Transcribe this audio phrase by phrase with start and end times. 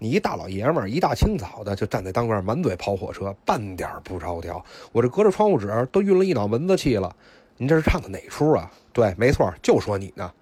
[0.00, 4.64] 你一大老爷们儿，一大清早的就站在当面满嘴跑火车，半点不着调。
[4.92, 7.12] 我这隔着窗户纸都晕了一脑门子气了。
[7.56, 8.70] 您这是唱的哪出啊？
[8.92, 10.32] 对，没错，就说你呢。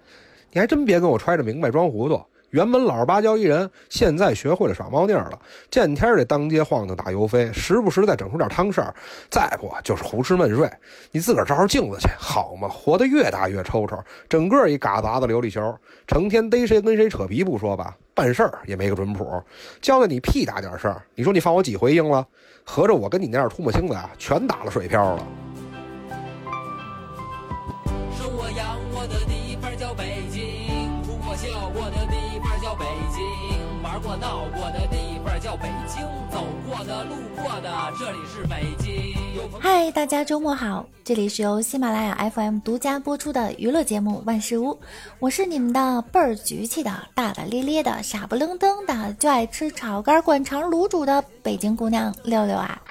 [0.51, 2.23] 你还真别跟我揣着明白装糊涂。
[2.51, 5.37] 原本老实巴交一人，现在学会了耍猫腻了，
[5.69, 8.95] 见天得当街晃荡打油飞，时不时再整出点汤事儿，
[9.29, 10.69] 再不就是胡吃闷睡。
[11.11, 13.97] 你自个儿照照镜子去，好嘛，活得越大越抽抽，
[14.29, 15.77] 整个一嘎杂子琉璃球，
[16.07, 19.43] 成天逮谁跟谁扯皮不说吧，办事儿也没个准谱，
[19.81, 22.25] 交代你屁大点事儿，你说你放我几回应了？
[22.63, 25.27] 合着我跟你那点唾沫星子啊，全打了水漂了。
[28.17, 30.96] 说我养我的地方叫北京
[31.27, 37.69] 过笑过的地方叫北京，玩过闹过的地方叫北京，走过的、路过的，
[37.99, 39.13] 这里是北京。
[39.59, 44.69] 嗨，大家周末好，这里是由喜马拉雅 FM 独家播出的娱乐节目《万事屋》，
[45.19, 52.81] 我是你们的倍儿局气的、大大咧咧的、傻不愣登的，就爱吃炒肝、灌肠、卤煮的北京姑娘六六啊。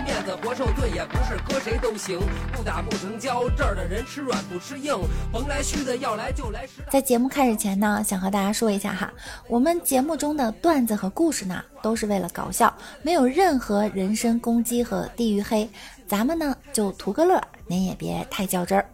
[0.00, 2.18] 面子活受罪也不是搁谁都行，
[2.52, 4.96] 不打不成交，这儿的人吃软不吃硬，
[5.32, 6.82] 甭来虚的，要来就来实。
[6.90, 9.12] 在节目开始前呢，想和大家说一下哈，
[9.48, 15.68] 我们节目中的段子和故事呢，都是为了搞笑，没有任何人身攻击和地域黑，
[16.06, 18.88] 咱们呢就图个乐，您也别太较真儿。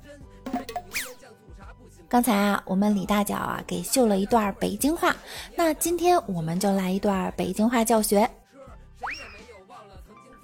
[2.09, 5.17] 刚才啊，我们李大脚啊给秀了一段北京话，
[5.57, 8.29] 那今天我们就来一段北京话教学。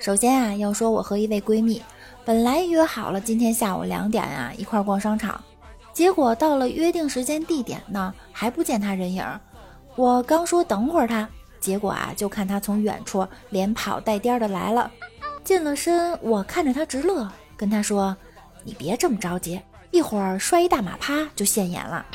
[0.00, 1.82] 首先啊，要说我和一位闺蜜，
[2.24, 5.38] 本来约好了今天下午两点啊一块逛商场，
[5.92, 9.22] 结果到了约定时间地点呢，还不见她人影。
[9.96, 11.28] 我刚说等会儿她，
[11.60, 14.90] 结果啊就看她从远处连跑带颠的来了。
[15.44, 18.16] 近了身，我看着她直乐，跟她说
[18.64, 22.06] ：“你别这么着急，一会儿摔一大马趴就现眼了。”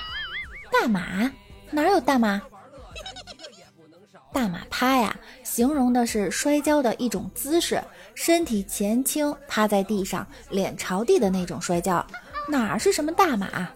[0.73, 1.31] 大马
[1.69, 2.41] 哪有大马？
[4.35, 7.81] 大马趴呀，形容的是摔跤的一种姿势，
[8.15, 12.05] 身体前倾，趴在地上，脸朝地的那种摔跤。
[12.49, 13.69] 哪是什么大马？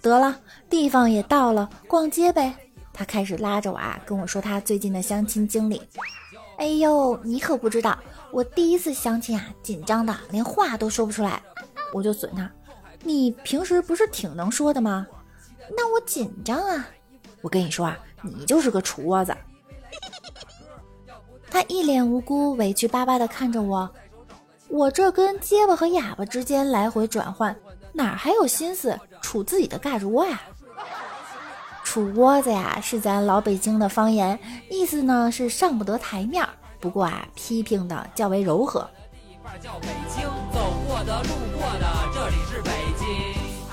[0.00, 0.40] 得了，
[0.70, 2.54] 地方也到了，逛街呗。
[2.92, 5.82] 他开始拉着我啊，跟我说他最近的相亲经历。
[6.58, 7.98] 哎呦，你可不知道，
[8.30, 11.42] 我第一次相亲啊，紧张的连话都说不出来。
[11.92, 12.48] 我就损他，
[13.02, 15.04] 你平时不是挺能说的吗？
[15.76, 16.86] 那我紧张啊。
[17.40, 19.36] 我跟你说啊，你就是个厨窝子。
[21.54, 23.88] 他一脸无辜、委屈巴巴地看着我，
[24.66, 27.54] 我这跟结巴和哑巴之间来回转换，
[27.92, 30.42] 哪还有心思杵自己的嘎吱窝呀？
[31.84, 34.36] 杵窝子呀，是咱老北京的方言，
[34.68, 36.44] 意思呢是上不得台面。
[36.80, 38.90] 不过啊，批评的较为柔和。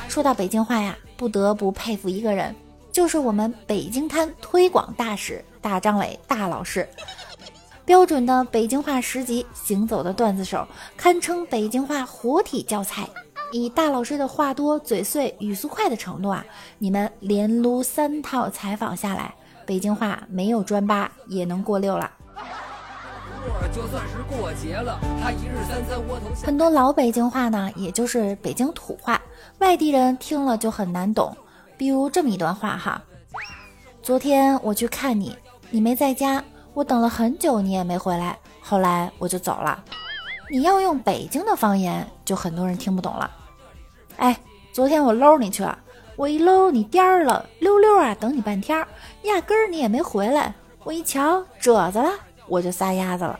[0.08, 2.56] 说到北京话呀，不得不佩服一个人，
[2.92, 6.88] 就是我们北京滩推广大使大张伟大老师。
[7.86, 13.10] 标准的北京话十级行走的段子手，堪称北京话活体教材。
[13.52, 16.46] 以大老师的话多、嘴碎、语速快的程度啊，
[16.78, 19.34] 你们连撸三套采访下来，
[19.66, 22.10] 北京话没有专八也能过六了。
[23.74, 29.20] 就算是过节了，他一日三三窝头很多老北京话呢，也就是北京土话，
[29.58, 31.36] 外地人听了就很难懂。
[31.76, 33.02] 比如这么一段话哈：
[34.04, 35.36] 昨天我去看你，
[35.72, 36.42] 你没在家。
[36.74, 39.84] 我等了很久，你也没回来，后来我就走了。
[40.50, 43.30] 你要用北京的方言，就很多人听不懂了。
[44.18, 44.38] 哎，
[44.74, 45.78] 昨天我搂你去了，
[46.16, 48.86] 我一搂你颠儿了，溜溜啊，等你半天，
[49.24, 50.54] 压根儿你也没回来。
[50.84, 52.10] 我一瞧褶子了，
[52.48, 53.40] 我就撒丫子了。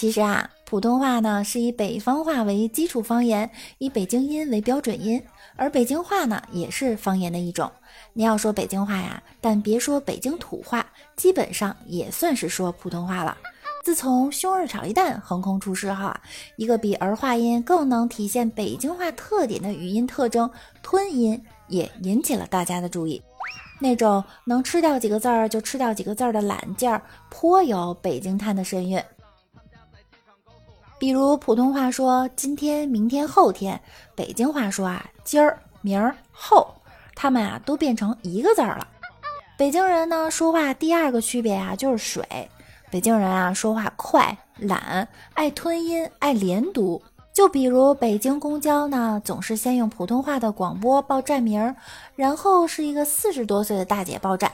[0.00, 5.22] 其实啊，普通话呢是以北方话为基础方言，以北京音为标准音，
[5.56, 7.70] 而北京话呢也是方言的一种。
[8.14, 13.36] 你要说北京话呀，但别说北京土话，基本上也算是说普通话了。
[13.84, 16.18] 自从胸二炒一蛋横空出世后啊，
[16.56, 20.50] 一个比儿化音更能体现北京话特点的语音特征——
[20.82, 21.38] 吞音，
[21.68, 23.20] 也引起了大家的注意。
[23.78, 28.98] 那种能吃掉几个字儿就吃掉几个字儿的懒劲儿，颇有北京滩的神韵。
[31.00, 33.80] 比如普通话说今天、明天、后天，
[34.14, 36.74] 北京话说啊今儿、明儿、后，
[37.14, 38.86] 他们啊都变成一个字儿了。
[39.56, 42.22] 北京人呢说话第二个区别啊就是水。
[42.90, 47.00] 北京人啊说话快、懒、爱吞音、爱连读。
[47.32, 51.74] 就比如北京公交呢，总是先用普通话的广播报站名，
[52.14, 54.52] 然后是一个四十多岁的大姐报站。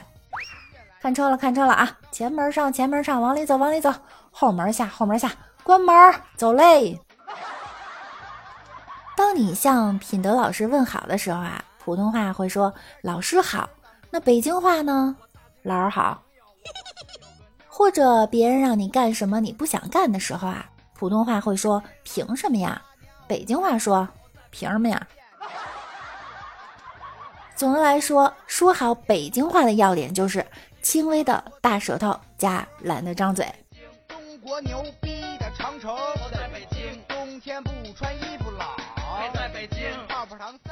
[1.01, 1.97] 看车了，看车了啊！
[2.09, 3.93] 前门上，前门上，往里走，往里走。
[4.31, 5.31] 后门下，后门下，
[5.67, 5.93] 关门，
[6.37, 6.97] 走嘞。
[9.17, 13.69] 当你向品德老师问好的时候啊，普通话会说老师好。
[14.09, 15.13] 那北京话呢？
[15.63, 16.23] 老儿好。
[17.67, 22.81] 或者别人让你干什么你不想干的时候啊，普通话会说凭什么呀？
[23.27, 24.07] 北京话说
[24.49, 25.05] 凭什么呀？
[27.57, 30.47] 总的来说，说好北京话的要点就是
[30.81, 33.45] 轻微的大舌头加懒得张嘴。
[34.47, 38.61] 中国牛逼的长城我在北京，冬天不穿衣服冷。
[39.33, 39.81] 在北京。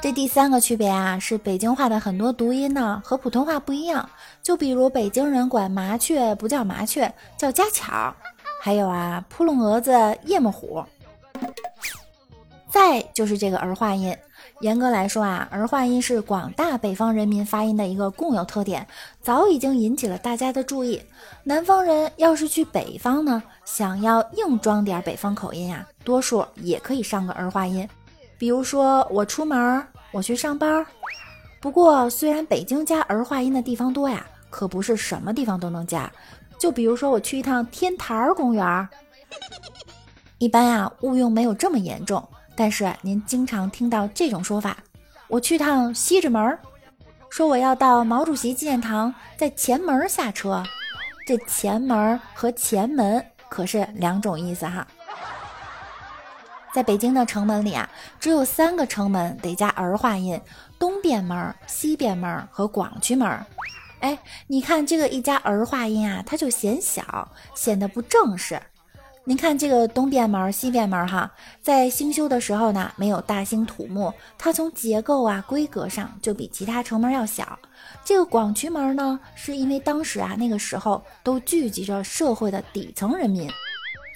[0.00, 4.08] 这第三个区别啊，是北京话的很多读音呢和普通话不一样。
[4.42, 8.14] 就比如北京人管麻雀不叫麻雀，叫家巧。
[8.62, 9.92] 还有啊，扑棱蛾子、
[10.24, 10.82] 夜幕虎。
[12.70, 14.16] 再就是这个儿化音。
[14.60, 18.86] 严格来说啊，儿化音是广大北方人民发音的一个共有特点，
[19.20, 21.00] 早已经引起了大家的注意。
[21.44, 27.86] 南方人要是去北方呢，想要硬装点北方口音呀，多数也可以上个儿化音。
[28.38, 30.84] 比如说我出门，我去上班。
[31.60, 36.10] 不过虽然北京加儿化音的地方多呀，可不是什么地方都能加。
[36.58, 38.88] 就比如说我去一趟天坛公园，
[40.38, 42.26] 一般呀误用没有这么严重。
[42.56, 44.78] 但是您经常听到这种说法
[45.28, 46.58] ：“我去趟西直门，
[47.28, 50.64] 说我要到毛主席纪念堂，在前门下车。”
[51.26, 54.86] 这前门和前门可是两种意思哈。
[56.72, 57.88] 在北京的城门里啊，
[58.20, 60.40] 只有三个城门得加儿化音：
[60.78, 63.44] 东便门、西便门和广渠门。
[64.00, 64.16] 哎，
[64.46, 68.62] 你看这个一加儿化音啊，它就显小，显得不正式。
[69.28, 71.28] 您看这个东便门、西便门，哈，
[71.60, 77.58] 在兴修的时候呢，没有大兴土木，它从结构啊、规格上就比其他城门要小。
[78.04, 83.50] 这个广渠门呢，是因为当时啊，那个时候都聚集着社会的底层人民，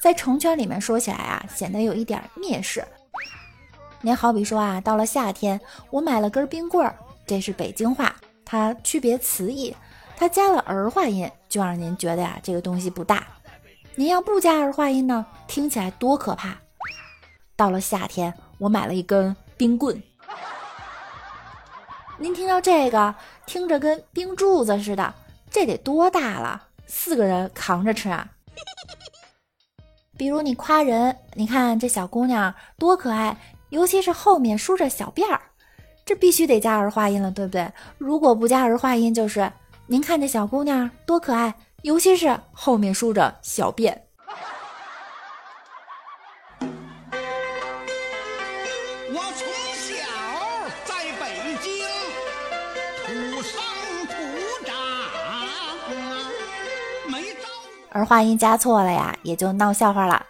[0.01, 2.85] 在城圈里面说起来啊，显得有一点蔑视。
[4.03, 5.61] 您好比说啊，到了夏天，
[5.91, 6.95] 我买了根冰棍儿，
[7.27, 8.15] 这是北京话，
[8.45, 9.75] 它区别词义，
[10.17, 13.27] 它加了儿化音，就让您觉得呀，这个东西不大。
[13.97, 15.27] 您要不加儿化音呢？
[15.47, 16.57] 听起来多可怕！
[17.57, 20.01] 到了夏天，我买了一根冰棍。
[22.17, 23.15] 您听到这个，
[23.47, 25.13] 听着跟冰柱子似的，
[25.51, 26.69] 这得多大了？
[26.87, 28.27] 四个人扛着吃啊！
[30.17, 33.37] 比如你夸人，你看这小姑娘多可爱，
[33.71, 35.41] 尤其是后面梳着小辫儿，
[36.05, 37.71] 这必须得加儿化音了，对不对？
[37.99, 39.51] 如果不加儿化音，就是
[39.87, 41.53] 您看这小姑娘多可爱。
[41.82, 43.97] 尤其是后面梳着小辫。
[49.12, 49.91] 我从小
[50.85, 51.25] 在北
[51.62, 51.87] 京
[53.06, 53.61] 土生
[54.06, 54.12] 土
[54.67, 54.75] 长，
[57.11, 57.49] 没招。
[57.91, 60.27] 而话音加错了呀，也就闹笑话了。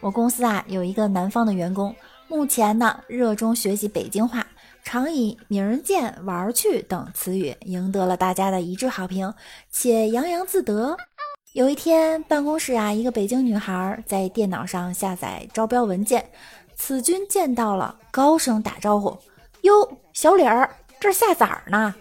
[0.00, 1.94] 我公司啊有一个南方的员工，
[2.28, 4.41] 目前呢热衷学习北京话，
[4.92, 9.32] 常以“明儿见”“玩儿去”等词语赢得了大家的一致好评，
[9.70, 10.94] 且洋洋自得。
[11.54, 16.30] 有一天，办公室啊，一个北京女孩在电脑上下载招标文件，
[16.74, 19.18] 此君见到了，高声打招呼
[19.64, 20.68] ：“哟，小李儿，
[21.00, 21.94] 这下崽儿呢？”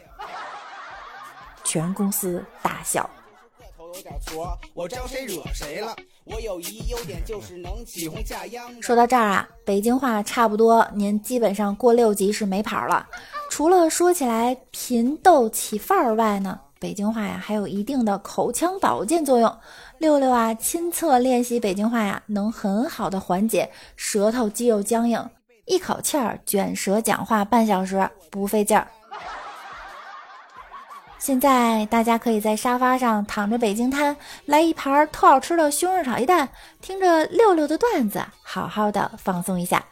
[1.63, 3.09] 全公司大笑。
[3.57, 5.95] 个头有点矬，我招谁惹谁了
[6.25, 13.07] 我有一优点，就是能起哄下秧说到这儿啊，北京话差不多，您基本上过六级是没跑了。
[13.49, 16.59] 除了说起来贫逗起范儿外呢。
[16.79, 19.55] 北京话呀，还有一定的口腔保健作用。
[19.99, 25.23] 六六啊，亲测练习北京话呀，能很好的缓解舌头肌肉僵硬，
[25.65, 28.87] 一口气儿卷舌讲话半小时不费劲儿。
[31.21, 36.49] 现在大家可以在沙发上躺着，北京摊来一盘特好吃的西红柿炒鸡蛋，
[36.81, 39.85] 听着六六的段子，好好的放松一下。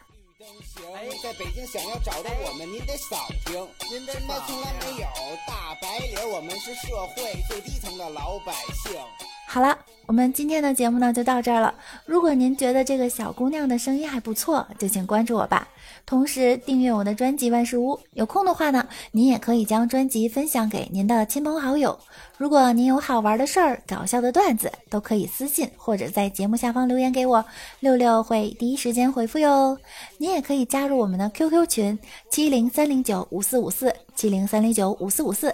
[1.22, 3.54] 在北京想要找到我们，您得扫听。
[3.90, 5.06] 您真的从来没有
[5.46, 9.29] 大白领，我们是社会最低层的老百姓。
[9.52, 9.76] 好了，
[10.06, 11.74] 我们今天的节目呢就到这儿了。
[12.06, 15.66] 如果您觉得这个小姑娘的声音还不错，就请关注我吧。
[16.06, 17.98] 同时订阅我的专辑万事屋。
[18.12, 21.98] 有空的话呢，您也可以将专辑分享给您的亲朋好友。
[22.38, 27.44] 如果您有好玩的事儿、搞笑的段子，都可以私信或者在节目下方留言给我，
[27.80, 29.76] 六六会第一时间回复哟。
[30.18, 31.98] 您也可以加入我们的 QQ 群
[32.30, 35.52] 七零三零九五四五四七零三零九五四五四。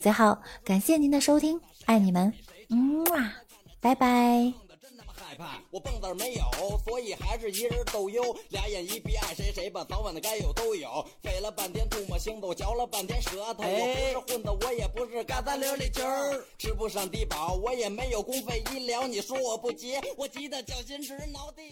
[0.00, 2.32] 最后，感谢您的收听，爱你们。
[2.68, 3.42] 嗯啊，
[3.80, 4.52] 拜拜。
[5.36, 5.60] 派。
[5.70, 6.44] 我蹦子没有，
[6.86, 8.34] 所以还是一人逗优。
[8.48, 11.06] 俩眼一闭，爱谁谁吧，早晚的该有都有。
[11.22, 13.62] 费了半天唾沫星子，我嚼了半天舌头。
[13.62, 19.06] 我不是混子，我也不是嘎达琉璃球儿，吃不上低保，我也没有公费医疗。
[19.06, 21.62] 你说我不急，我急得脚心直挠地。